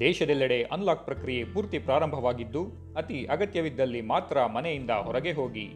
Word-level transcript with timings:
ದೇಶದೆಲ್ಲೆಡೆ 0.00 0.62
ಅನ್ಲಾಕ್ 0.62 1.04
ಪ್ರಕ್ರಿಯೆ 1.04 1.44
ಪೂರ್ತಿ 1.44 1.78
ಪ್ರಾರಂಭವಾಗಿದ್ದು, 1.78 2.72
ಅತಿ 2.96 3.24
ಅಗತ್ಯವಿದ್ದಲ್ಲಿ 3.24 4.00
ಮಾತ್ರ 4.00 4.46
ಮನೆಯಿಂದ 4.46 4.90
ಹೊರಗೆ 4.90 5.32
ಹೋಗಿ. 5.32 5.66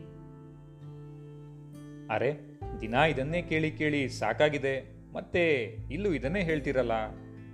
ಅರೆ, 2.11 2.61
ದಿನ 2.81 2.95
ಇದನ್ನೇ 2.95 3.43
ಕೇಳಿ 3.43 3.71
ಕೇಳಿ 3.71 4.09
ಸಾಕಾಗಿದೆ. 4.09 4.99
ಮತ್ತೆ 5.13 5.55
ಇಲ್ಲೂ 5.91 6.13
ಇದನ್ನೇ 6.13 6.41
ಹೇಳ್ತಿರಲ್ಲ 6.41 6.93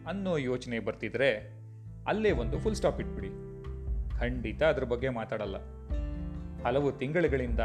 ಅನ್ನೋ 0.09 0.37
ಯೋಚನೆ 0.37 0.79
ಬರ್ತಿದ್ರೆ 0.79 1.55
ಅಲ್ಲೇ 2.07 2.31
ಒಂದು 2.31 2.59
ಫುಲ್ 2.59 2.75
ಸ್ಟಾಪ್ 2.75 3.01
ಇಟ್ಬಿಡಿ. 3.01 3.29
ಖಂಡಿತ 4.19 4.63
ಅದ್ರ 4.63 4.85
ಬಗ್ಗೆ 4.85 5.09
ಮಾತಾಡಲ್ಲ. 5.09 5.57
ಹಲವು 6.65 6.93
ತಿಂಗಳುಗಳಿಂದ 6.93 7.61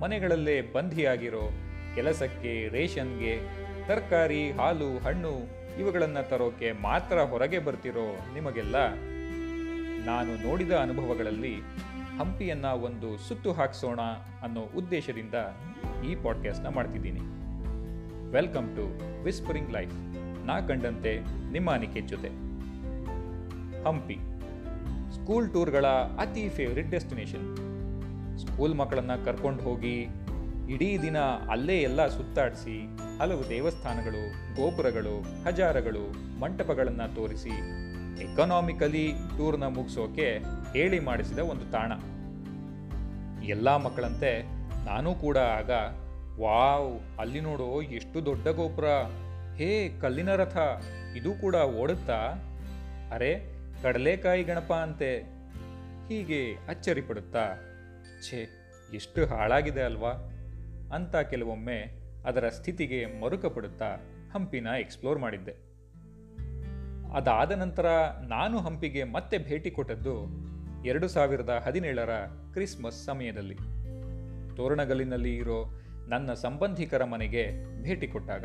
ಮನೆಗಳಲ್ಲೇ 0.00 0.60
ಬಂಧಿಯಾಗಿರೋ 0.60 1.50
ಕೆಲಸಕ್ಕೆ, 1.94 2.68
ರೇಷನ್ಗೆ, 2.68 3.38
ತರಕಾರಿ, 3.88 4.50
ಹಾಲು, 4.50 4.98
ಹಣ್ಣು 4.98 5.30
ಇವುಗಳನ್ನು 5.78 6.28
ತರೋಕೆ 6.28 6.72
ಮಾತ್ರ 6.72 7.20
ಹೊರಗೆ 7.20 7.58
ಬರ್ತಿರೋ 7.58 8.34
ನಿಮಗೆಲ್ಲ? 8.34 8.76
ನಾನು 10.04 10.48
ನೋಡಿದ 10.48 10.72
ಅನುಭವಗಳಲ್ಲಿ 10.72 11.54
ಹಂಪಿಯನ್ನು 12.18 12.80
ಒಂದು 12.82 13.18
ಸುತ್ತು 13.18 13.52
ಹಾಕಿಸೋಣ 13.52 14.00
ಅನ್ನೋ 14.42 14.60
ಉದ್ದೇಶದಿಂದ 14.60 15.34
ಈ 16.10 16.14
ಪಾಡ್ಕಾಸ್ಟ್ನ 16.14 16.68
ಮಾಡ್ತಿದ್ದೀನಿ. 16.68 17.20
ವೆಲ್ಕಮ್ 18.30 18.76
ಟು 18.76 18.82
ವಿಸ್ಪರಿಂಗ್ 19.22 19.72
ಲೈಫ್ 19.72 19.92
ನಾ 20.46 20.60
ಕಂಡಂತೆ 20.60 21.20
ನಿಮ್ಮ 21.52 21.70
ಅನಿಕೆ 21.70 22.00
ಜೊತೆ. 22.00 22.28
ಹಂಪಿ. 23.84 24.16
ಸ್ಕೂಲ್ 25.14 25.52
ಟೂರ್ಗಳ 25.52 25.86
ಅತಿ 26.18 26.48
ಫೇವ್ರೆಟ್ 26.48 26.90
ಡೆಸ್ಟಿನೇಷನ್ 26.90 27.56
ಸ್ಕೂಲ್ 28.38 28.74
ಮಕ್ಕಳನ್ನು 28.74 29.24
ಕರ್ಕೊಂಡು 29.24 29.62
ಹೋಗಿ 29.62 30.08
ಇಡೀ 30.70 30.98
ದಿನ 30.98 31.18
ಅಲ್ಲೇ 31.50 31.82
ಎಲ್ಲ 31.82 32.06
ಸುತ್ತಾಡಿಸಿ, 32.06 32.96
ಹಲವು 33.18 33.48
ದೇವಸ್ಥಾನಗಳು, 33.48 34.54
ಗೋಪುರಗಳು, 34.54 35.44
ಹಜಾರಗಳು, 35.44 36.38
ಮಂಟಪಗಳನ್ನು 36.40 37.14
ತೋರಿಸಿ 37.14 37.84
ಎಕನಾಮಿಕಲಿ 38.22 39.12
ಟೂರ್ನ 39.12 39.64
ಮುಗಿಸೋಕೆ 39.64 40.38
ಹೇಳಿ 40.72 41.00
ಮಾಡಿಸಿದ 41.00 41.38
ಒಂದು 41.38 41.70
ತಾಣ. 41.70 41.92
ಎಲ್ಲ 43.44 43.76
ಮಕ್ಕಳಂತೆ 43.76 44.42
ನಾನು 44.84 45.14
ಕೂಡ 45.14 45.38
ಆಗ, 45.38 45.70
ವಾವ್, 46.40 47.20
ಅಲ್ಲಿ 47.20 47.40
ನೋಡೋ 47.40 47.82
ಎಷ್ಟು 47.82 48.26
ದೊಡ್ಡ 48.26 48.48
ಗೋಪುರ! 48.48 48.84
ಹೇ, 49.56 49.98
ಕಲ್ಲಿನ 50.00 50.34
ರಥ! 50.34 50.56
ಇದು 51.16 51.32
ಕೂಡ 51.32 51.54
ಓಡುತ್ತಾ? 51.54 52.34
ಅರೆ, 53.12 53.54
ಕಡಲೆಕಾಯಿ 53.82 54.42
ಗಣಪ 54.42 54.72
ಅಂತೆ. 54.72 55.18
ಹೀಗೆ 56.08 56.54
ಅಚ್ಚರಿಪಡುತ್ತಾ 56.68 57.44
ಛೇ, 58.28 58.48
ಎಷ್ಟು 58.94 59.26
ಹಾಳಾಗಿದೆ 59.26 59.82
ಅಲ್ವಾ? 59.82 60.30
ಅಂತ 60.94 61.16
ಕೆಲವೊಮ್ಮೆ 61.16 61.78
ಅದರ 62.24 62.48
ಸ್ಥಿತಿಗೆ 62.48 63.20
ಮರುಕ 63.20 63.46
ಪಡುತ್ತಾ 63.46 63.88
ಹಂಪಿನ 64.34 64.66
ಎಕ್ಸ್ಪ್ಲೋರ್ 64.66 65.18
ಮಾಡಿದ್ದೆ. 65.18 65.54
ಅದಾದ 67.14 67.52
ನಂತರ 67.52 67.86
ನಾನು 68.28 68.58
ಹಂಪಿಗೆ 68.58 69.04
ಮತ್ತೆ 69.04 69.38
ಭೇಟಿ 69.38 69.70
ಕೊಟ್ಟದ್ದು 69.70 70.14
ಎರಡು 70.84 71.08
ಸಾವಿರದ 71.08 71.62
ಹದಿನೇಳರ 71.66 72.10
ಕ್ರಿಸ್ಮಸ್ 72.52 73.04
ಸಮಯದಲ್ಲಿ. 73.04 73.56
ತೋರಣಗಲ್ಲಿನಲ್ಲಿ 74.56 75.36
ಇರೋ 75.36 75.58
ನನ್ನ 76.08 76.32
ಸಂಬಂಧಿಕರ 76.32 77.04
ಮನೆಗೆ 77.04 77.44
ಭೇಟಿ 77.82 78.06
ಕೊಟ್ಟಾಗ 78.06 78.44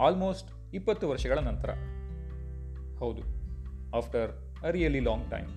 ಆಲ್ಮೋಸ್ಟ್ 0.00 0.74
ಇಪ್ಪತ್ತು 0.74 1.08
ವರ್ಷಗಳ 1.08 1.38
ನಂತರ. 1.38 1.70
ಹೌದು 2.98 3.22
after 3.96 4.30
a 4.64 4.70
really 4.70 5.00
long 5.00 5.30
time 5.30 5.50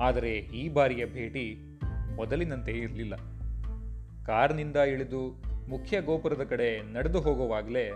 ಆದರೆ 0.00 0.32
ಈ 0.38 0.68
ಬಾರಿಯ 0.68 1.06
ಭೇಟಿ 1.06 1.46
ಮೊದಲಿನಂತೆ 2.16 2.72
ಇರಲಿಲ್ಲ. 2.72 3.14
ಕಾರ್ನಿಂದ 4.26 4.76
ಇಳಿದು 4.76 5.42
ಮುಖ್ಯ 5.68 6.00
ಗೋಪುರದ 6.00 6.42
ಕಡೆ 6.42 6.92
ನಡೆದು 6.92 7.20
ಹೋಗುವಾಗಲೇ 7.20 7.90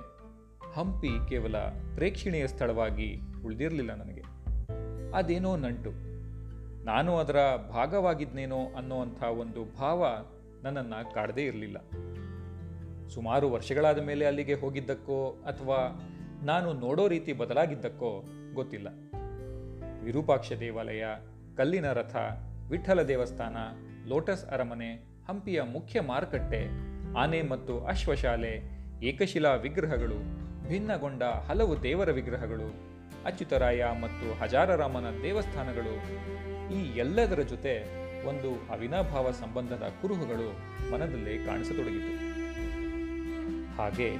ಹಂಪಿ 0.75 1.29
ಕೇವಲ 1.29 1.57
ಪ್ರೇಕ್ಷಣೀಯ 1.95 2.47
ಸ್ಥಳವಾಗಿ 2.47 3.21
ಉಳಿದಿರಲಿಲ್ಲ 3.45 3.95
ನನಗೆ. 3.95 4.23
ಅದೇನೋ 5.11 5.56
ನಂಟು. 5.56 5.91
ನಾನು 6.84 7.17
ಅದರ 7.17 7.37
ಭಾಗವಾಗಿದ್ನೇನೋ 7.71 8.59
ಅನ್ನೋವಂಥ 8.77 9.22
ಒಂದು 9.22 9.77
ಭಾವ 9.78 10.06
ನನ್ನನ್ನು 10.62 11.15
ಕಾಡದೇ 11.15 11.47
ಇರಲಿಲ್ಲ. 11.47 11.78
ಸುಮಾರು 13.09 13.50
ವರ್ಷಗಳಾದ 13.50 13.99
ಮೇಲೆ 13.99 14.27
ಅಲ್ಲಿಗೆ 14.27 14.55
ಹೋಗಿದ್ದಕ್ಕೋ 14.55 15.31
ಅಥವಾ 15.31 16.00
ನಾನು 16.44 16.72
ನೋಡೋ 16.72 17.09
ರೀತಿ 17.09 17.33
ಬದಲಾಗಿದ್ದಕ್ಕೋ 17.33 18.25
ಗೊತ್ತಿಲ್ಲ. 18.55 18.88
ವಿರೂಪಾಕ್ಷ 20.05 20.53
ದೇವಾಲಯ, 20.53 21.05
ಕಲ್ಲಿನ 21.56 21.93
ರಥ 21.93 22.17
ವಿಠ್ಠಲ 22.71 23.03
ದೇವಸ್ಥಾನ, 23.03 23.56
ಲೋಟಸ್ 24.06 24.44
ಅರಮನೆ 24.44 25.18
ಹಂಪಿಯ 25.31 25.62
ಮುಖ್ಯ 25.62 26.00
ಮಾರುಕಟ್ಟೆ, 26.00 26.61
ಆನೆ 27.19 27.43
ಮತ್ತು 27.43 27.81
ಅಶ್ವಶಾಲೆ 27.81 28.53
ಏಕಶಿಲಾ 29.03 29.55
ವಿಗ್ರಹಗಳು, 29.55 30.16
ಭಿನ್ನಗೊಂಡ 30.69 31.22
ಹಲವು 31.22 31.83
ದೇವರ 31.83 32.11
ವಿಗ್ರಹಗಳು, 32.11 32.69
ಅಚ್ಯುತರಾಯ 33.25 33.84
ಮತ್ತು 34.00 34.41
ಹಜಾರರಾಮನ 34.41 35.05
ದೇವಸ್ಥಾನಗಳು, 35.22 35.94
ಈ 36.75 36.99
ಎಲ್ಲದರ 36.99 37.43
ಜೊತೆ 37.43 37.75
ಒಂದು 38.27 38.72
ಅವಿನಾಭಾವ 38.72 39.31
ಸಂಬಂಧದ 39.31 39.83
ಕುರುಹುಗಳು 40.03 40.49
ಮನದಲ್ಲಿ 40.93 41.47
ಕಾಣಿಸತೊಡಗಿತು. 41.47 42.15
ಹಾಗೆ 43.77 44.11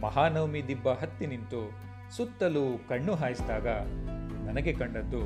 ಮಹಾನವಮಿ 0.00 0.68
ದಿಬ್ಬ 0.68 0.88
ಹತ್ತಿ 0.88 1.26
ನಿಂತು 1.26 1.62
ಸುತ್ತಲೂ 2.16 2.78
ಕಣ್ಣು 2.88 3.14
ಹಾಯಿಸಿದಾಗ 3.14 3.68
ನನಗೆ 4.48 4.72
ಕಂಡದ್ದು 4.72 5.22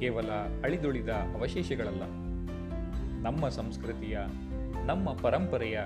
ಕೇವಲ 0.00 0.30
ಅಳಿದುಳಿದ 0.64 1.08
ಅವಶೇಷಗಳಲ್ಲ. 1.08 2.02
ನಮ್ಮ 3.22 3.48
ಸಂಸ್ಕೃತಿಯ 3.48 4.18
ನಮ್ಮ 4.90 5.12
ಪರಂಪರೆಯ 5.12 5.80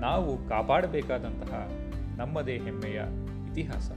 ನಾವು 0.00 0.48
ಕಾಪಾಡಬೇಕಾದಂತಹ 0.48 1.68
ನಮ್ಮದೇ 2.16 2.52
ಹೆಮ್ಮೆಯ 2.52 3.02
ಇತಿಹಾಸ. 3.50 3.90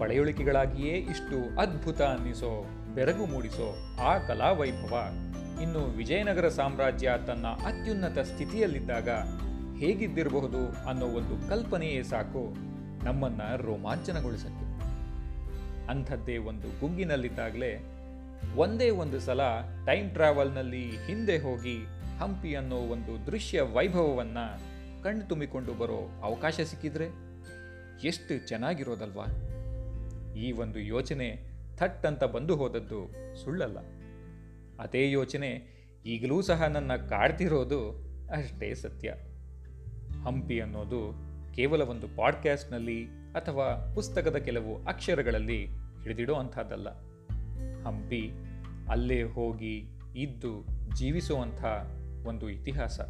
ಪಳೆಯುಳಿಕೆಗಳಾಗಿಯೇ 0.00 0.94
ಇಷ್ಟು 0.94 1.60
ಅದ್ಭುತ 1.60 2.02
ಅನ್ನಿಸೋ, 2.02 2.66
ಬೆರಗು 2.94 3.26
ಮೂಡಿಸೋ 3.26 3.96
ಆ 4.02 4.18
ಕಲಾವೈಭವ 4.18 5.08
ಇನ್ನು 5.62 5.78
ವಿಜಯನಗರ 5.78 6.48
ಸಾಮ್ರಾಜ್ಯ 6.48 7.12
ತನ್ನ 7.26 7.46
ಅತ್ಯುನ್ನತ 7.46 8.18
ಸ್ಥಿತಿಯಲ್ಲಿದ್ದಾಗ 8.18 9.08
ಹೇಗಿದ್ದಿರಬಹುದು 9.78 10.88
ಅನ್ನೋ 10.88 11.06
ಒಂದು 11.06 11.48
ಕಲ್ಪನೆಯೇ 11.48 12.02
ಸಾಕು 12.02 12.54
ನಮ್ಮನ್ನ 13.04 13.40
ರೋಮಾಂಚನಗೊಳಿಸಕ್ಕೆ. 13.56 14.66
ಅಂಥದ್ದೇ 15.90 16.36
ಒಂದು 16.36 16.80
ಗುಂಗಿನಲ್ಲಿದ್ದಾಗಲೇ 16.80 17.84
ಒಂದೇ 18.56 18.90
ಒಂದು 18.90 19.20
ಸಲ 19.20 19.40
ಟೈಮ್ 19.86 20.10
ಟ್ರಾವೆಲ್ನಲ್ಲಿ 20.10 20.90
ಹಿಂದೆ 21.06 21.38
ಹೋಗಿ 21.38 22.01
ಹಂಪಿ 22.22 22.54
ಅನ್ನೋ 22.54 22.76
ಒಂದು 22.76 23.26
ದೃಶ್ಯ 23.26 23.60
ವೈಭವವನ್ನು 23.60 24.60
ಕಣ್ಣು 25.02 25.28
ತುಂಬಿಕೊಂಡು 25.28 25.74
ಬರೋ 25.74 26.20
ಅವಕಾಶ 26.22 26.60
ಸಿಕ್ಕಿದ್ರೆ 26.60 27.04
ಎಷ್ಟು 28.06 28.48
ಚೆನ್ನಾಗಿರೋದಲ್ವಾ? 28.48 29.24
ಈ 30.34 30.52
ಒಂದು 30.52 30.78
ಯೋಚನೆ 30.78 31.36
ಥಟ್ 31.76 32.06
ಅಂತ 32.06 32.24
ಬಂದು 32.24 32.56
ಹೋದದ್ದು 32.56 33.10
ಸುಳ್ಳಲ್ಲ. 33.44 33.78
ಅದೇ 34.82 35.10
ಯೋಚನೆ 35.10 35.62
ಈಗಲೂ 36.06 36.42
ಸಹ 36.42 36.62
ನನ್ನ 36.62 36.96
ಕಾಡ್ತಿರೋದು 36.96 37.90
ಅಷ್ಟೇ 38.32 38.74
ಸತ್ಯ. 38.74 39.14
ಹಂಪಿ 40.24 40.60
ಅನ್ನೋದು 40.60 41.14
ಕೇವಲ 41.54 41.82
ಒಂದು 41.82 42.16
ಪಾಡ್ಕ್ಯಾಸ್ಟ್ನಲ್ಲಿ 42.16 43.04
ಅಥವಾ 43.34 43.92
ಪುಸ್ತಕದ 43.94 44.36
ಕೆಲವು 44.36 44.84
ಅಕ್ಷರಗಳಲ್ಲಿ 44.84 45.66
ಹಿಡಿದಿಡೋ 46.02 46.34
ಅಂಥದ್ದಲ್ಲ. 46.34 46.90
ಹಂಪಿ 47.84 48.30
ಅಲ್ಲೇ 48.90 49.22
ಹೋಗಿ 49.22 49.84
ಇದ್ದು 50.16 50.66
ಜೀವಿಸುವಂಥ 50.96 51.64
ಒಂದು 52.24 52.46
ಇತಿಹಾಸ, 52.50 53.00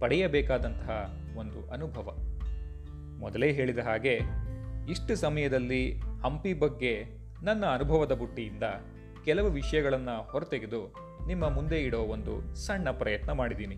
ಪಡೆಯಬೇಕಾದಂತಹ 0.00 0.96
ಒಂದು 1.36 1.60
ಅನುಭವ. 1.70 2.06
ಮೊದಲೇ 3.18 3.48
ಹೇಳಿದ 3.52 3.78
ಹಾಗೆ, 3.78 4.14
ಇಷ್ಟು 4.90 5.14
ಸಮಯದಲ್ಲಿ 5.16 5.82
ಹಂಪಿ 6.22 6.52
ಬಗ್ಗೆ 6.52 6.92
ನನ್ನ 7.42 7.64
ಅನುಭವದ 7.66 8.12
ಬುಟ್ಟಿಯಿಂದ 8.12 8.66
ಕೆಲವು 9.24 9.48
ವಿಷಯಗಳನ್ನು 9.50 10.16
ಹೊರತೆಗೆದು 10.30 10.80
ನಿಮ್ಮ 11.26 11.44
ಮುಂದೆ 11.48 11.78
ಇಡೋ 11.82 11.98
ಒಂದು 11.98 12.34
ಸಣ್ಣ 12.66 12.88
ಪ್ರಯತ್ನ 12.90 13.32
ಮಾಡಿದ್ದೀನಿ. 13.32 13.76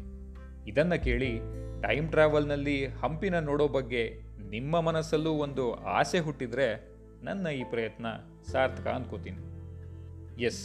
ಇದನ್ನು 0.67 0.97
ಕೇಳಿ 1.05 1.33
ಟೈಮ್ 1.83 2.09
ಟ್ರಾವೆಲ್ನಲ್ಲಿ 2.11 2.77
ಹಂಪಿನ 2.87 3.39
ನೋಡೋ 3.41 3.69
ಬಗ್ಗೆ 3.69 4.03
ನಿಮ್ಮ 4.51 4.81
ಮನಸ್ಸಲ್ಲೂ 4.81 5.31
ಒಂದು 5.31 5.65
ಆಸೆ 5.75 6.19
ಹುಟ್ಟಿದರೆ 6.19 6.69
ನನ್ನ 7.25 7.47
ಈ 7.47 7.65
ಪ್ರಯತ್ನ 7.65 8.06
ಸಾರ್ಥಕ 8.53 8.87
ಅಂದ್ಕೋತೀನಿ 8.88 9.43
ಎಸ್, 10.44 10.62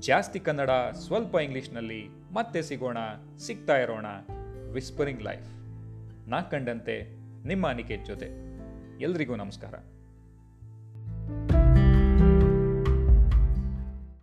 ಜಾಸ್ತಿ 0.00 0.40
ಕನ್ನಡ 0.40 0.70
ಸ್ವಲ್ಪ 1.06 1.34
ಇಂಗ್ಲಿಷ್ನಲ್ಲಿ 1.36 2.02
ಮತ್ತೆ 2.32 2.62
ಸಿಗೋಣ 2.62 2.98
ಸಿಗ್ತಾ 3.38 3.76
ಇರೋಣ 3.76 4.06
ವಿಸ್ಪರಿಂಗ್ 4.72 5.22
ಲೈಫ್ 5.22 5.48
ನಾ 6.28 6.40
ಕಂಡಂತೆ 6.40 7.02
ನಿಮ್ಮ 7.46 7.68
ಅನಿಕೆ 7.68 7.96
ಜೊತೆ. 7.96 8.26
ಎಲ್ರಿಗೂ 9.02 9.36
ನಮಸ್ಕಾರ. 9.36 9.74